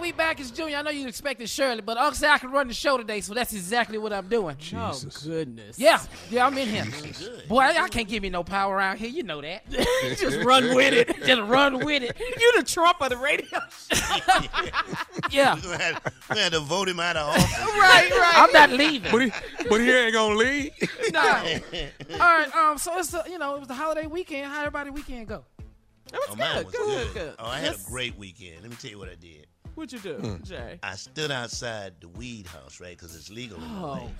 Everybody, 0.00 0.12
we 0.12 0.16
back. 0.16 0.40
It's 0.40 0.50
Junior. 0.50 0.78
I 0.78 0.82
know 0.82 0.90
you 0.90 1.06
expected 1.06 1.46
Shirley, 1.50 1.82
but 1.82 1.98
Uncle 1.98 2.14
said 2.14 2.30
I 2.30 2.38
can 2.38 2.50
run 2.50 2.68
the 2.68 2.74
show 2.74 2.96
today, 2.96 3.20
so 3.20 3.34
that's 3.34 3.52
exactly 3.52 3.98
what 3.98 4.14
I'm 4.14 4.28
doing. 4.28 4.56
Oh 4.74 4.98
goodness. 5.24 5.78
Yeah, 5.78 6.00
yeah, 6.30 6.46
I'm 6.46 6.56
in 6.56 6.68
here. 6.68 6.86
Boy, 7.48 7.60
I, 7.60 7.84
I 7.84 7.88
can't 7.88 8.08
give 8.08 8.22
me 8.22 8.30
no 8.30 8.42
power 8.42 8.74
around 8.74 8.96
here. 8.98 9.10
You 9.10 9.24
know 9.24 9.42
that. 9.42 9.68
Just 10.16 10.38
run 10.42 10.74
with 10.74 10.94
it. 10.94 11.14
Just 11.26 11.42
run 11.42 11.84
with 11.84 12.02
it. 12.02 12.18
You 12.18 12.52
the 12.56 12.62
Trump 12.62 13.02
of 13.02 13.10
the 13.10 13.16
radio. 13.18 13.46
Yeah. 15.30 15.54
We're 15.64 15.78
gonna, 15.78 16.00
we're 16.30 16.50
gonna 16.50 16.60
vote 16.64 16.88
him 16.88 16.98
out 16.98 17.16
of 17.16 17.28
office. 17.28 17.58
right, 17.60 18.10
right. 18.10 18.32
I'm 18.36 18.52
not 18.52 18.70
leaving. 18.70 19.12
But 19.12 19.20
he, 19.22 19.32
but 19.68 19.80
he 19.80 19.90
ain't 19.92 20.12
gonna 20.14 20.34
leave. 20.34 20.72
No. 21.12 21.20
All 22.14 22.18
right. 22.18 22.54
Um. 22.56 22.78
So 22.78 22.98
it's 22.98 23.10
the, 23.10 23.22
you 23.28 23.38
know 23.38 23.54
it 23.54 23.58
was 23.60 23.68
the 23.68 23.74
holiday 23.74 24.06
weekend. 24.06 24.46
How 24.50 24.60
everybody 24.60 24.90
weekend 24.90 25.28
go? 25.28 25.44
That 26.10 26.20
was 26.28 26.30
Oh, 26.30 26.34
good, 26.34 26.64
was 26.66 26.74
good, 26.74 26.86
good. 26.86 27.14
good. 27.14 27.34
Oh, 27.38 27.46
I 27.46 27.58
had 27.58 27.64
Yes. 27.72 27.86
a 27.86 27.90
great 27.90 28.16
weekend. 28.18 28.62
Let 28.62 28.70
me 28.70 28.76
tell 28.80 28.90
you 28.90 28.98
what 28.98 29.08
I 29.08 29.14
did. 29.14 29.46
What'd 29.80 30.04
you 30.04 30.12
do, 30.12 30.18
Hmm. 30.20 30.42
Jay? 30.44 30.78
I 30.82 30.94
stood 30.96 31.30
outside 31.30 31.94
the 32.02 32.08
weed 32.08 32.46
house, 32.46 32.80
right? 32.80 32.94
Because 32.94 33.16
it's 33.16 33.30
legal 33.30 33.56
in 33.56 33.80
LA. 33.80 34.00
Oh, 34.00 34.10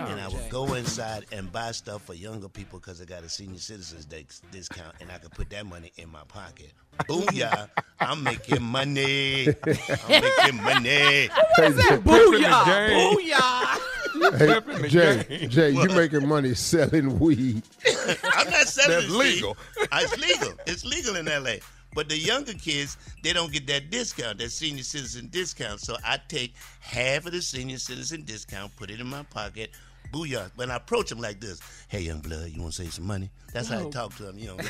And 0.00 0.18
I 0.18 0.28
would 0.28 0.38
Jay. 0.38 0.48
go 0.48 0.72
inside 0.72 1.26
and 1.30 1.52
buy 1.52 1.72
stuff 1.72 2.02
for 2.06 2.14
younger 2.14 2.48
people 2.48 2.78
because 2.78 3.02
I 3.02 3.04
got 3.04 3.22
a 3.22 3.28
senior 3.28 3.58
citizens 3.58 4.06
dis- 4.06 4.40
discount, 4.50 4.94
and 4.98 5.12
I 5.12 5.18
could 5.18 5.32
put 5.32 5.50
that 5.50 5.66
money 5.66 5.92
in 5.98 6.08
my 6.08 6.22
pocket. 6.26 6.72
Booyah! 7.00 7.68
I'm 8.00 8.22
making 8.22 8.62
money. 8.62 9.48
I'm 9.48 10.08
making 10.08 10.62
money. 10.62 11.28
Booyah! 11.58 12.64
that? 12.64 12.90
Booyah! 12.90 14.38
Flipping 14.38 14.82
the 14.82 14.88
Jay, 14.88 15.24
game. 15.28 15.50
Jay, 15.50 15.70
you 15.70 15.88
making 15.88 16.26
money 16.26 16.54
selling 16.54 17.18
weed. 17.18 17.62
I'm 18.24 18.50
not 18.50 18.66
selling 18.68 18.90
That's 19.00 19.04
it, 19.04 19.10
legal. 19.10 19.56
Steve. 19.74 19.88
It's 19.92 20.18
legal. 20.18 20.52
It's 20.66 20.84
legal 20.86 21.16
in 21.16 21.26
LA. 21.26 21.56
But 21.94 22.08
the 22.08 22.16
younger 22.16 22.52
kids, 22.54 22.96
they 23.22 23.32
don't 23.32 23.52
get 23.52 23.66
that 23.66 23.90
discount, 23.90 24.38
that 24.38 24.50
senior 24.50 24.82
citizen 24.82 25.28
discount. 25.30 25.80
So 25.80 25.96
I 26.04 26.18
take 26.28 26.54
half 26.80 27.26
of 27.26 27.32
the 27.32 27.42
senior 27.42 27.78
citizen 27.78 28.22
discount, 28.24 28.74
put 28.76 28.90
it 28.90 29.00
in 29.00 29.06
my 29.06 29.24
pocket. 29.24 29.70
Booyah. 30.12 30.50
When 30.56 30.70
I 30.70 30.76
approach 30.76 31.08
them 31.10 31.20
like 31.20 31.40
this, 31.40 31.60
hey, 31.88 32.00
young 32.00 32.18
blood, 32.20 32.50
you 32.50 32.60
want 32.60 32.74
to 32.74 32.82
save 32.82 32.92
some 32.94 33.06
money? 33.06 33.30
That's 33.52 33.68
how 33.68 33.86
I 33.86 33.90
talk 33.90 34.14
to 34.16 34.24
them, 34.24 34.38
you 34.38 34.48
know. 34.48 34.56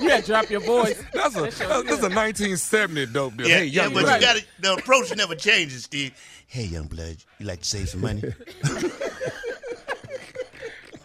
You 0.00 0.10
had 0.10 0.24
to 0.24 0.26
drop 0.30 0.50
your 0.50 0.60
voice. 0.60 1.02
That's 1.12 1.34
a 1.34 1.40
that's 1.42 1.60
a 1.60 2.10
1970 2.10 3.06
dope 3.06 3.36
deal. 3.36 3.48
Yeah, 3.48 3.56
hey, 3.56 3.64
yeah, 3.64 3.84
young 3.84 3.94
but 3.94 4.02
blood. 4.02 4.20
you 4.20 4.26
got 4.26 4.36
to 4.36 4.44
the 4.60 4.74
approach 4.74 5.16
never 5.16 5.34
changes, 5.34 5.84
Steve. 5.84 6.12
Hey, 6.46 6.64
young 6.64 6.86
blood, 6.86 7.16
you 7.38 7.46
like 7.46 7.60
to 7.60 7.64
save 7.64 7.88
some 7.88 8.02
money? 8.02 8.22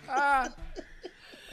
Uh, 0.09 0.47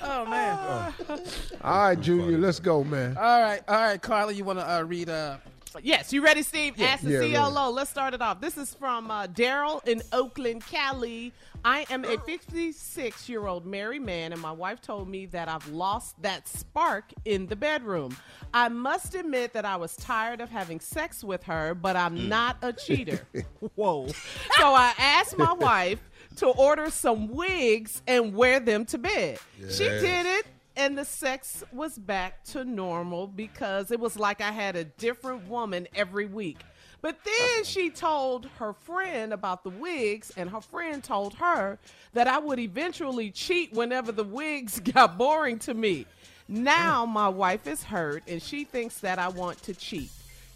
Oh 0.03 0.25
man. 0.27 0.95
All 1.65 1.79
right, 1.79 2.01
Junior, 2.01 2.39
let's 2.39 2.61
go, 2.61 2.85
man. 2.85 3.17
All 3.17 3.43
right. 3.43 3.61
All 3.69 3.75
right, 3.75 4.01
Carla. 4.01 4.33
You 4.33 4.45
want 4.45 4.59
to 4.59 4.71
uh, 4.71 4.83
read? 4.83 5.09
Uh, 5.09 5.37
Yes, 5.83 6.13
you 6.13 6.23
ready, 6.23 6.43
Steve? 6.43 6.81
Ask 6.81 7.05
the 7.05 7.29
Yeah, 7.29 7.49
CLO. 7.49 7.71
Let's 7.71 7.91
start 7.91 8.13
it 8.13 8.21
off. 8.21 8.41
This 8.41 8.59
is 8.59 8.75
from 8.75 9.11
uh, 9.11 9.29
Daryl 9.29 9.87
in 9.87 10.03
Oakland, 10.13 10.67
Cali. 10.67 11.33
I 11.65 11.87
am 11.91 12.05
a 12.05 12.19
56 12.19 13.29
year 13.29 13.47
old 13.47 13.67
married 13.67 14.03
man, 14.03 14.33
and 14.33 14.41
my 14.41 14.51
wife 14.51 14.81
told 14.81 15.09
me 15.09 15.27
that 15.27 15.49
I've 15.49 15.69
lost 15.69 16.21
that 16.23 16.49
spark 16.49 17.13
in 17.25 17.47
the 17.47 17.57
bedroom. 17.57 18.17
I 18.53 18.69
must 18.69 19.15
admit 19.15 19.53
that 19.53 19.65
I 19.65 19.77
was 19.77 19.95
tired 19.97 20.41
of 20.41 20.51
having 20.51 20.81
sex 20.81 21.23
with 21.23 21.45
her, 21.45 21.75
but 21.75 21.97
I'm 21.97 22.29
not 22.29 22.57
a 22.63 22.73
cheater. 22.73 23.21
Whoa. 23.77 24.09
So 24.09 24.75
I 24.75 24.93
asked 24.99 25.39
my 25.39 25.53
wife 25.59 26.01
to 26.41 26.49
order 26.49 26.91
some 26.91 27.29
wigs 27.29 28.03
and 28.07 28.35
wear 28.35 28.61
them 28.61 28.85
to 28.87 28.99
bed. 28.99 29.39
She 29.71 29.85
did 29.85 30.27
it 30.27 30.47
and 30.77 30.97
the 30.97 31.05
sex 31.05 31.63
was 31.73 31.99
back 31.99 32.43
to 32.45 32.65
normal 32.65 33.27
because 33.27 33.91
it 33.91 34.01
was 34.01 34.19
like 34.19 34.41
I 34.41 34.51
had 34.51 34.77
a 34.77 34.85
different 34.85 35.47
woman 35.49 35.87
every 35.95 36.25
week. 36.25 36.61
But 37.03 37.19
then 37.25 37.35
uh-huh. 37.35 37.65
she 37.65 37.91
told 37.91 38.47
her 38.59 38.73
friend 38.73 39.33
about 39.33 39.65
the 39.65 39.71
wigs, 39.71 40.33
and 40.37 40.51
her 40.51 40.61
friend 40.61 41.03
told 41.03 41.35
her 41.35 41.79
that 42.13 42.27
I 42.27 42.39
would 42.39 42.59
eventually 42.59 43.31
cheat 43.31 43.73
whenever 43.73 44.13
the 44.13 44.25
wigs 44.25 44.81
got 44.95 45.17
boring 45.19 45.59
to 45.61 45.75
me. 45.75 46.07
Now 46.49 47.07
my 47.07 47.29
wife 47.29 47.67
is 47.67 47.83
hurt, 47.83 48.23
and 48.27 48.43
she 48.43 48.65
thinks 48.65 49.01
that 49.01 49.19
I 49.19 49.29
want 49.29 49.63
to 49.65 49.75
cheat. 49.75 50.11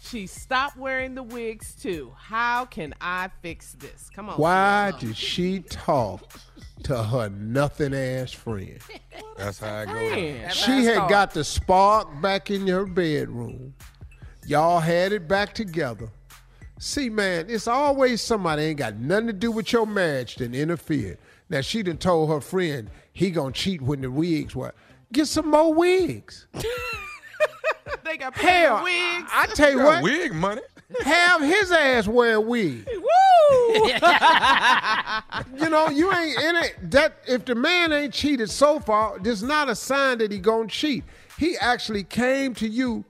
She 0.09 0.27
stopped 0.27 0.77
wearing 0.77 1.15
the 1.15 1.23
wigs 1.23 1.75
too. 1.75 2.13
How 2.17 2.65
can 2.65 2.93
I 3.01 3.29
fix 3.41 3.73
this? 3.73 4.09
Come 4.13 4.29
on. 4.29 4.37
Why 4.37 4.91
CLO. 4.91 4.99
did 4.99 5.17
she 5.17 5.59
talk 5.59 6.31
to 6.85 7.03
her 7.03 7.29
nothing 7.29 7.93
ass 7.95 8.31
friend. 8.31 8.79
That's 9.37 9.59
how 9.59 9.75
I 9.75 9.85
go. 9.85 10.49
She 10.49 10.85
had 10.85 11.09
got 11.09 11.33
the 11.33 11.43
spark 11.43 12.21
back 12.21 12.51
in 12.51 12.67
her 12.67 12.85
bedroom. 12.85 13.73
Y'all 14.45 14.79
had 14.79 15.11
it 15.11 15.27
back 15.27 15.55
together. 15.55 16.09
See, 16.77 17.09
man, 17.09 17.47
it's 17.49 17.67
always 17.67 18.21
somebody 18.21 18.63
ain't 18.63 18.77
got 18.77 18.97
nothing 18.97 19.27
to 19.27 19.33
do 19.33 19.51
with 19.51 19.73
your 19.73 19.87
marriage 19.87 20.35
that 20.35 20.53
interfered. 20.53 21.17
Now 21.49 21.61
she 21.61 21.81
done 21.81 21.97
told 21.97 22.29
her 22.29 22.41
friend 22.41 22.91
he 23.13 23.31
gonna 23.31 23.51
cheat 23.51 23.81
when 23.81 24.01
the 24.01 24.11
wigs 24.11 24.55
were. 24.55 24.73
Get 25.11 25.27
some 25.27 25.49
more 25.49 25.73
wigs. 25.73 26.47
They 28.15 28.19
got 28.19 28.33
Hell, 28.37 28.79
plenty 28.79 28.97
of 28.97 29.19
wigs. 29.19 29.31
I 29.33 29.45
tell 29.47 29.71
you 29.71 29.77
Got 29.79 29.85
what, 29.85 30.03
wig 30.03 30.33
money. 30.33 30.61
have 31.03 31.41
his 31.41 31.69
ass 31.69 32.07
wear 32.07 32.35
a 32.35 32.41
wig. 32.41 32.87
Woo! 32.95 33.91
You 35.61 35.69
know, 35.69 35.89
you 35.89 36.11
ain't 36.13 36.39
in 36.41 36.55
it. 36.55 36.91
That 36.91 37.17
if 37.27 37.43
the 37.43 37.55
man 37.55 37.91
ain't 37.91 38.13
cheated 38.13 38.49
so 38.49 38.79
far, 38.79 39.19
there's 39.19 39.43
not 39.43 39.67
a 39.69 39.75
sign 39.75 40.19
that 40.19 40.31
he 40.31 40.39
gonna 40.39 40.67
cheat. 40.69 41.03
He 41.37 41.57
actually 41.57 42.03
came 42.05 42.53
to 42.55 42.67
you 42.67 43.03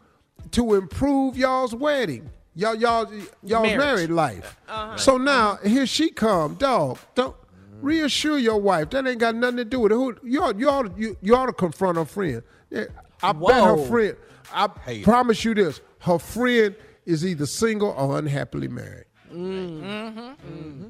to 0.51 0.73
improve 0.73 1.37
y'all's 1.37 1.75
wedding, 1.75 2.29
y'all 2.55 2.73
y'all 2.75 3.07
y'all 3.43 3.61
Marriage. 3.61 3.77
married 3.77 4.09
life. 4.09 4.57
Uh-huh. 4.67 4.97
So 4.97 5.17
now 5.17 5.57
here 5.63 5.85
she 5.85 6.09
come, 6.09 6.55
dog. 6.55 6.97
Don't 7.13 7.35
reassure 7.81 8.39
your 8.39 8.59
wife 8.59 8.89
that 8.89 9.05
ain't 9.05 9.19
got 9.19 9.35
nothing 9.35 9.57
to 9.57 9.65
do 9.65 9.81
with 9.81 9.91
it. 9.91 9.95
Who 9.95 10.17
you 10.23 10.41
ought, 10.41 10.57
you 10.57 10.69
ought, 10.69 10.97
you, 10.97 11.15
you 11.21 11.35
ought 11.35 11.45
to 11.45 11.53
confront 11.53 11.97
her 11.97 12.05
friend. 12.05 12.41
Yeah, 12.71 12.85
I 13.21 13.31
bet 13.33 13.63
her 13.63 13.77
friend. 13.85 14.15
I 14.53 14.69
Hate 14.85 15.03
promise 15.03 15.43
you 15.43 15.53
this: 15.53 15.81
her 15.99 16.19
friend 16.19 16.75
is 17.05 17.25
either 17.25 17.45
single 17.45 17.89
or 17.89 18.17
unhappily 18.17 18.67
married. 18.67 19.05
Mm-hmm. 19.31 20.89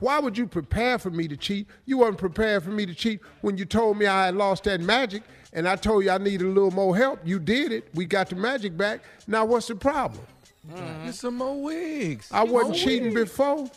Why 0.00 0.18
would 0.18 0.36
you 0.36 0.46
prepare 0.46 0.98
for 0.98 1.10
me 1.10 1.28
to 1.28 1.36
cheat? 1.36 1.68
You 1.84 1.98
wasn't 1.98 2.18
prepared 2.18 2.64
for 2.64 2.70
me 2.70 2.84
to 2.86 2.94
cheat 2.94 3.20
when 3.42 3.56
you 3.56 3.64
told 3.64 3.96
me 3.96 4.06
I 4.06 4.26
had 4.26 4.34
lost 4.34 4.64
that 4.64 4.80
magic 4.80 5.22
and 5.52 5.68
I 5.68 5.76
told 5.76 6.04
you 6.04 6.10
I 6.10 6.18
needed 6.18 6.46
a 6.46 6.50
little 6.50 6.72
more 6.72 6.96
help. 6.96 7.20
You 7.24 7.38
did 7.38 7.72
it. 7.72 7.88
We 7.94 8.04
got 8.04 8.28
the 8.28 8.36
magic 8.36 8.76
back. 8.76 9.00
Now 9.26 9.44
what's 9.44 9.68
the 9.68 9.76
problem? 9.76 10.24
Mm. 10.68 11.06
Get 11.06 11.14
some 11.14 11.36
more 11.36 11.62
wigs. 11.62 12.28
I 12.32 12.42
wasn't 12.42 12.76
cheating 12.76 13.14
before. 13.14 13.68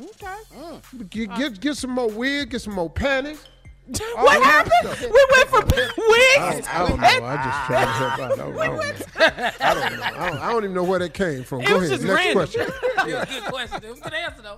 okay. 0.00 0.36
Mm. 0.56 1.10
Get, 1.10 1.36
get, 1.36 1.60
get 1.60 1.76
some 1.76 1.90
more 1.90 2.10
wig, 2.10 2.50
get 2.50 2.60
some 2.60 2.74
more 2.74 2.90
panties. 2.90 3.44
All 3.86 4.24
What 4.24 4.36
oh, 4.36 4.40
that 4.40 4.42
happened? 4.44 4.96
stuff. 4.96 5.12
We 5.12 5.26
went 5.32 5.48
from 5.48 5.64
I 5.76 6.50
wigs. 6.56 6.66
don't, 6.66 6.74
I 6.74 6.88
don't 6.88 7.00
know. 7.00 7.26
I 7.26 7.36
just 7.36 7.66
trying 7.66 7.86
to 7.86 7.92
help 7.92 8.18
out. 8.18 8.32
I 8.32 8.36
don't, 8.36 8.58
I 8.58 8.66
don't 8.66 8.76
know. 8.76 9.56
I 9.60 9.74
don't 9.74 9.98
know. 9.98 10.04
I 10.04 10.30
don't, 10.30 10.38
I 10.40 10.52
don't 10.52 10.64
even 10.64 10.74
know 10.74 10.84
where 10.84 10.98
that 11.00 11.12
came 11.14 11.44
from. 11.44 11.60
It 11.60 11.68
Go 11.68 11.78
was 11.78 11.90
ahead. 11.90 12.00
just 12.00 12.04
Next 12.08 12.24
random. 12.24 12.34
question. 12.34 12.66
Yeah, 13.10 13.24
good 13.26 13.42
question. 13.44 13.84
It 13.84 13.90
was 13.90 13.98
a 13.98 14.02
good 14.02 14.14
answer 14.14 14.40
though. 14.42 14.56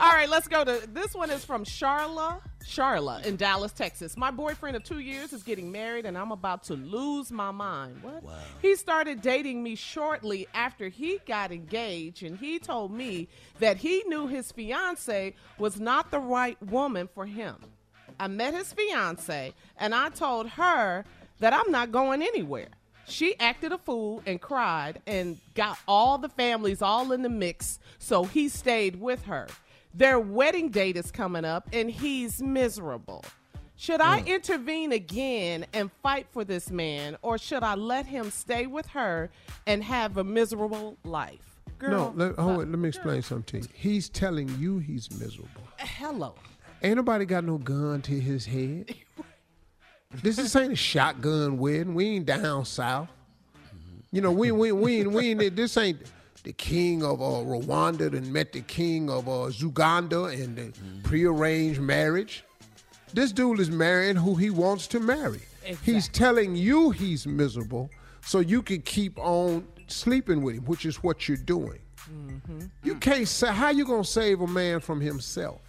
All 0.00 0.10
right, 0.10 0.28
let's 0.28 0.48
go 0.48 0.64
to 0.64 0.82
this 0.92 1.14
one 1.14 1.30
is 1.30 1.44
from 1.44 1.64
Charla, 1.64 2.40
Charla 2.64 3.24
in 3.24 3.36
Dallas, 3.36 3.70
Texas. 3.70 4.16
My 4.16 4.32
boyfriend 4.32 4.74
of 4.74 4.82
two 4.82 4.98
years 4.98 5.32
is 5.32 5.44
getting 5.44 5.70
married, 5.70 6.04
and 6.06 6.18
I'm 6.18 6.32
about 6.32 6.64
to 6.64 6.74
lose 6.74 7.30
my 7.30 7.52
mind. 7.52 7.98
What? 8.02 8.24
He 8.60 8.74
started 8.74 9.22
dating 9.22 9.62
me 9.62 9.76
shortly 9.76 10.48
after 10.52 10.88
he 10.88 11.20
got 11.28 11.52
engaged, 11.52 12.24
and 12.24 12.36
he 12.36 12.58
told 12.58 12.90
me 12.90 13.28
that 13.60 13.76
he 13.76 14.02
knew 14.08 14.26
his 14.26 14.50
fiance 14.50 15.32
was 15.58 15.78
not 15.78 16.10
the 16.10 16.18
right 16.18 16.60
woman 16.60 17.08
for 17.14 17.24
him. 17.26 17.54
I 18.18 18.28
met 18.28 18.54
his 18.54 18.72
fiance, 18.72 19.52
and 19.78 19.94
I 19.94 20.08
told 20.10 20.48
her 20.50 21.04
that 21.40 21.52
I'm 21.52 21.70
not 21.70 21.92
going 21.92 22.22
anywhere. 22.22 22.68
She 23.06 23.38
acted 23.38 23.72
a 23.72 23.78
fool 23.78 24.22
and 24.26 24.40
cried 24.40 25.02
and 25.06 25.38
got 25.54 25.78
all 25.86 26.18
the 26.18 26.28
families 26.28 26.80
all 26.80 27.12
in 27.12 27.22
the 27.22 27.28
mix, 27.28 27.78
so 27.98 28.24
he 28.24 28.48
stayed 28.48 29.00
with 29.00 29.24
her. 29.24 29.48
Their 29.92 30.18
wedding 30.18 30.70
date 30.70 30.96
is 30.96 31.10
coming 31.10 31.44
up, 31.44 31.68
and 31.72 31.90
he's 31.90 32.42
miserable. 32.42 33.24
Should 33.76 34.00
I 34.00 34.20
mm. 34.20 34.26
intervene 34.26 34.92
again 34.92 35.66
and 35.72 35.90
fight 36.02 36.26
for 36.30 36.44
this 36.44 36.70
man, 36.70 37.16
or 37.22 37.38
should 37.38 37.62
I 37.62 37.74
let 37.74 38.06
him 38.06 38.30
stay 38.30 38.66
with 38.66 38.86
her 38.88 39.30
and 39.66 39.82
have 39.82 40.16
a 40.16 40.24
miserable 40.24 40.96
life? 41.04 41.60
No, 41.82 41.88
Girl, 41.88 42.12
let, 42.16 42.34
hold 42.36 42.60
on, 42.60 42.70
let 42.70 42.78
me 42.78 42.88
explain 42.88 43.22
something 43.22 43.62
to 43.62 43.68
you. 43.68 43.74
He's 43.74 44.08
telling 44.08 44.48
you 44.58 44.78
he's 44.78 45.10
miserable. 45.18 45.62
hello. 45.78 46.34
Ain't 46.84 46.96
nobody 46.96 47.24
got 47.24 47.44
no 47.44 47.56
gun 47.56 48.02
to 48.02 48.20
his 48.20 48.44
head. 48.44 48.94
This 50.22 50.36
this 50.36 50.54
ain't 50.54 50.74
a 50.74 50.76
shotgun 50.76 51.56
wedding. 51.56 51.94
We 51.94 52.08
ain't 52.08 52.26
down 52.26 52.66
south. 52.66 53.08
You 54.12 54.20
know, 54.20 54.30
we 54.30 54.52
we 54.52 54.70
we 54.70 55.00
ain't, 55.00 55.10
we 55.12 55.30
ain't 55.30 55.56
this 55.56 55.78
ain't 55.78 56.02
the 56.42 56.52
king 56.52 57.02
of 57.02 57.22
uh, 57.22 57.24
Rwanda 57.24 58.14
and 58.14 58.30
met 58.30 58.52
the 58.52 58.60
king 58.60 59.08
of 59.08 59.26
uh, 59.28 59.48
Zuganda 59.48 60.30
and 60.30 60.58
the 60.58 60.74
prearranged 61.04 61.80
marriage. 61.80 62.44
This 63.14 63.32
dude 63.32 63.60
is 63.60 63.70
marrying 63.70 64.16
who 64.16 64.34
he 64.34 64.50
wants 64.50 64.86
to 64.88 65.00
marry. 65.00 65.40
He's 65.82 66.08
telling 66.08 66.54
you 66.54 66.90
he's 66.90 67.26
miserable 67.26 67.88
so 68.20 68.40
you 68.40 68.60
can 68.60 68.82
keep 68.82 69.18
on 69.18 69.66
sleeping 69.86 70.42
with 70.42 70.56
him, 70.56 70.64
which 70.66 70.84
is 70.84 71.02
what 71.02 71.28
you're 71.28 71.38
doing. 71.38 71.78
You 72.82 72.96
can't 72.96 73.26
say 73.26 73.50
how 73.50 73.70
you 73.70 73.86
gonna 73.86 74.04
save 74.04 74.42
a 74.42 74.46
man 74.46 74.80
from 74.80 75.00
himself. 75.00 75.62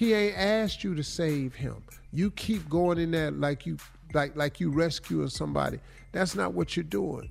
He 0.00 0.14
ain't 0.14 0.38
asked 0.38 0.82
you 0.82 0.94
to 0.94 1.04
save 1.04 1.54
him. 1.54 1.82
You 2.10 2.30
keep 2.30 2.66
going 2.70 2.96
in 2.96 3.10
there 3.10 3.30
like 3.32 3.66
you 3.66 3.76
like 4.14 4.34
like 4.34 4.58
you 4.58 4.70
rescuing 4.70 5.28
somebody. 5.28 5.78
That's 6.12 6.34
not 6.34 6.54
what 6.54 6.74
you're 6.74 6.84
doing. 6.84 7.30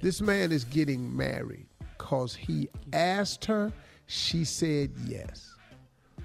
This 0.00 0.22
man 0.22 0.50
is 0.50 0.64
getting 0.64 1.14
married 1.14 1.66
cause 1.98 2.34
he 2.34 2.70
asked 2.94 3.44
her, 3.44 3.70
she 4.06 4.46
said 4.46 4.90
yes. 5.04 5.54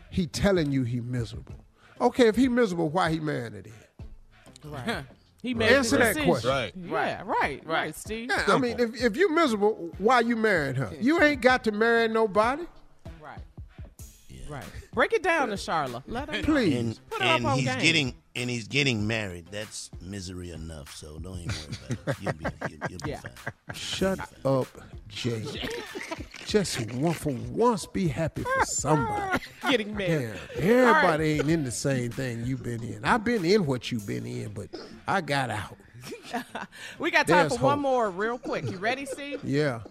He 0.10 0.26
telling 0.26 0.72
you 0.72 0.84
he 0.84 1.02
miserable. 1.02 1.56
Okay, 2.00 2.30
if 2.30 2.38
he 2.38 2.48
miserable, 2.48 2.88
why 2.88 3.12
he 3.12 3.20
married 3.20 3.54
it 3.54 3.66
then? 3.66 4.72
Right. 4.72 5.04
He 5.42 5.54
made 5.54 5.74
Answer 5.74 5.98
that 5.98 6.16
decision. 6.16 6.30
question. 6.30 6.50
Right. 6.50 6.74
Yeah, 6.74 7.22
right, 7.26 7.62
right, 7.68 7.94
Steve. 7.94 8.30
Yeah, 8.30 8.46
I 8.48 8.58
mean, 8.58 8.80
if, 8.80 9.04
if 9.04 9.18
you 9.18 9.30
miserable, 9.30 9.92
why 9.98 10.22
you 10.22 10.38
marrying 10.38 10.76
her? 10.76 10.90
You 11.02 11.22
ain't 11.22 11.42
got 11.42 11.66
to 11.66 11.74
marry 11.74 12.08
nobody. 12.08 12.64
Right. 14.54 14.64
Right. 14.64 14.92
Break 14.94 15.14
it 15.14 15.24
down 15.24 15.50
to 15.50 15.58
Charlotte. 15.58 16.04
Let 16.08 16.30
her. 16.34 16.44
Please. 16.44 16.76
And, 16.76 17.00
Put 17.10 17.22
her 17.24 17.36
up 17.36 17.46
on 17.46 17.58
he's 17.58 17.66
game. 17.68 17.80
getting 17.80 18.16
and 18.36 18.50
he's 18.50 18.68
getting 18.68 19.06
married. 19.08 19.48
That's 19.52 19.90
misery 20.02 20.52
enough. 20.52 20.96
So 20.96 21.18
don't 21.20 21.40
even 21.40 21.56
worry 21.56 21.98
about 22.04 22.08
it. 22.08 22.22
You'll 22.22 22.34
be, 22.34 22.46
you'll, 22.70 22.90
you'll 22.90 23.00
be 23.04 23.10
Yeah. 23.12 23.20
fine. 23.20 23.76
Shut 23.76 24.20
up, 24.46 24.68
Jay. 25.08 25.44
Just 26.46 26.92
one 26.94 27.14
for 27.14 27.32
once, 27.52 27.86
be 27.88 28.08
happy 28.08 28.44
for 28.44 28.66
somebody. 28.66 29.44
Getting 29.70 29.96
married. 29.96 30.40
Damn, 30.56 30.96
everybody 30.96 31.32
ain't 31.40 31.50
in 31.50 31.64
the 31.64 31.72
same 31.72 32.12
thing 32.12 32.46
you've 32.46 32.64
been 32.64 32.84
in. 32.84 33.04
I've 33.06 33.24
been 33.24 33.44
in 33.46 33.66
what 33.66 33.92
you've 33.92 34.06
been 34.06 34.26
in, 34.26 34.50
but 34.54 34.70
I 35.08 35.22
got 35.22 35.50
out. 35.50 35.78
We 37.00 37.12
got 37.12 37.28
time 37.28 37.48
There's 37.48 37.58
for 37.58 37.64
one 37.66 37.80
more 37.80 38.10
real 38.10 38.38
quick. 38.38 38.70
You 38.70 38.78
ready, 38.78 39.06
Steve? 39.06 39.40
Yeah. 39.44 39.82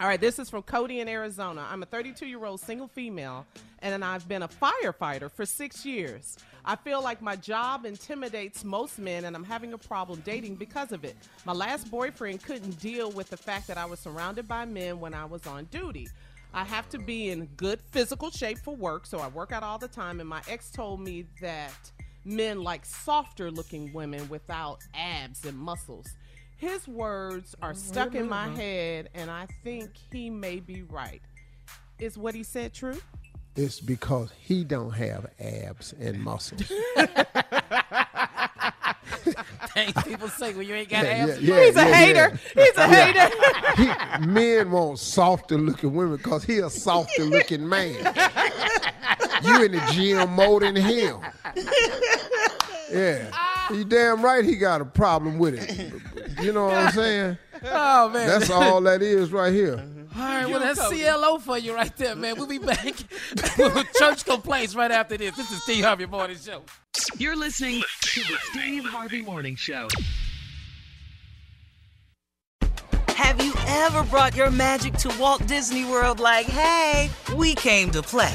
All 0.00 0.06
right, 0.06 0.18
this 0.18 0.38
is 0.38 0.48
from 0.48 0.62
Cody 0.62 1.00
in 1.00 1.08
Arizona. 1.08 1.66
I'm 1.70 1.82
a 1.82 1.86
32 1.86 2.24
year 2.24 2.42
old 2.46 2.58
single 2.58 2.88
female, 2.88 3.44
and 3.80 4.02
I've 4.02 4.26
been 4.26 4.44
a 4.44 4.48
firefighter 4.48 5.30
for 5.30 5.44
six 5.44 5.84
years. 5.84 6.38
I 6.64 6.76
feel 6.76 7.02
like 7.02 7.20
my 7.20 7.36
job 7.36 7.84
intimidates 7.84 8.64
most 8.64 8.98
men, 8.98 9.26
and 9.26 9.36
I'm 9.36 9.44
having 9.44 9.74
a 9.74 9.78
problem 9.78 10.22
dating 10.24 10.54
because 10.54 10.92
of 10.92 11.04
it. 11.04 11.16
My 11.44 11.52
last 11.52 11.90
boyfriend 11.90 12.42
couldn't 12.42 12.80
deal 12.80 13.10
with 13.10 13.28
the 13.28 13.36
fact 13.36 13.66
that 13.66 13.76
I 13.76 13.84
was 13.84 14.00
surrounded 14.00 14.48
by 14.48 14.64
men 14.64 15.00
when 15.00 15.12
I 15.12 15.26
was 15.26 15.46
on 15.46 15.66
duty. 15.66 16.08
I 16.54 16.64
have 16.64 16.88
to 16.88 16.98
be 16.98 17.28
in 17.28 17.44
good 17.58 17.82
physical 17.90 18.30
shape 18.30 18.56
for 18.56 18.74
work, 18.74 19.04
so 19.04 19.18
I 19.18 19.28
work 19.28 19.52
out 19.52 19.62
all 19.62 19.76
the 19.76 19.86
time, 19.86 20.18
and 20.18 20.28
my 20.28 20.40
ex 20.48 20.70
told 20.70 21.00
me 21.00 21.26
that 21.42 21.92
men 22.24 22.62
like 22.62 22.86
softer 22.86 23.50
looking 23.50 23.92
women 23.92 24.26
without 24.30 24.78
abs 24.94 25.44
and 25.44 25.58
muscles. 25.58 26.06
His 26.60 26.86
words 26.86 27.56
are 27.62 27.72
mm-hmm. 27.72 27.78
stuck 27.78 28.14
in 28.14 28.28
my 28.28 28.48
mm-hmm. 28.48 28.56
head, 28.56 29.08
and 29.14 29.30
I 29.30 29.46
think 29.64 29.92
he 30.12 30.28
may 30.28 30.60
be 30.60 30.82
right. 30.82 31.22
Is 31.98 32.18
what 32.18 32.34
he 32.34 32.42
said 32.42 32.74
true? 32.74 33.00
It's 33.56 33.80
because 33.80 34.30
he 34.38 34.62
don't 34.64 34.90
have 34.90 35.26
abs 35.40 35.94
and 35.98 36.22
muscles. 36.22 36.60
Things 39.72 39.92
people 40.04 40.28
say 40.28 40.52
when 40.52 40.66
you 40.68 40.74
ain't 40.74 40.90
got 40.90 41.04
Yeah, 41.04 41.10
abs. 41.10 41.40
yeah, 41.40 41.64
He's 41.64 41.76
a 41.76 41.78
yeah, 41.78 41.94
hater. 41.94 42.38
yeah. 42.54 42.64
He's 42.64 42.76
a 42.76 42.88
hater. 42.88 43.30
He, 43.76 44.26
men 44.26 44.70
want 44.70 44.98
softer 44.98 45.56
looking 45.56 45.94
women 45.94 46.18
because 46.18 46.44
he 46.44 46.58
a 46.58 46.68
softer 46.68 47.24
looking 47.24 47.66
man. 47.66 47.94
you 49.42 49.64
in 49.64 49.72
the 49.72 49.82
gym 49.92 50.30
more 50.32 50.60
than 50.60 50.76
him. 50.76 51.20
Yeah. 52.92 53.30
You 53.72 53.84
damn 53.84 54.20
right 54.22 54.44
he 54.44 54.56
got 54.56 54.80
a 54.80 54.84
problem 54.84 55.38
with 55.38 55.54
it. 55.54 56.02
You 56.42 56.52
know 56.52 56.66
what 56.66 56.74
I'm 56.74 56.92
saying? 56.92 57.38
Oh 57.62 58.08
man. 58.08 58.26
That's 58.26 58.48
all 58.48 58.80
that 58.80 59.02
is 59.02 59.32
right 59.32 59.52
here. 59.52 59.84
All 60.16 60.22
right, 60.22 60.48
well, 60.48 60.60
that's 60.60 60.80
CLO 60.88 61.38
for 61.38 61.58
you 61.58 61.74
right 61.74 61.94
there, 61.98 62.16
man. 62.16 62.36
We'll 62.36 62.46
be 62.46 62.56
back 62.58 62.84
with 63.58 63.92
church 63.98 64.24
complaints 64.24 64.74
right 64.74 64.90
after 64.90 65.18
this. 65.18 65.36
This 65.36 65.50
is 65.52 65.62
Steve 65.62 65.84
Harvey 65.84 66.06
Morning 66.06 66.38
Show. 66.38 66.62
You're 67.18 67.36
listening 67.36 67.82
to 68.00 68.20
the 68.20 68.38
Steve 68.50 68.84
Harvey 68.86 69.20
Morning 69.20 69.56
Show. 69.56 69.88
Have 73.08 73.44
you 73.44 73.52
ever 73.66 74.02
brought 74.04 74.34
your 74.34 74.50
magic 74.50 74.94
to 74.94 75.14
Walt 75.20 75.46
Disney 75.46 75.84
World 75.84 76.18
like, 76.18 76.46
hey, 76.46 77.10
we 77.36 77.54
came 77.54 77.90
to 77.90 78.00
play? 78.00 78.34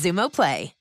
Xumo 0.00 0.30
Play. 0.30 0.79